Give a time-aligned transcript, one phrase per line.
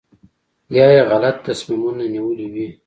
[0.77, 2.67] یا یې غلط تصمیمونه نیولي وي.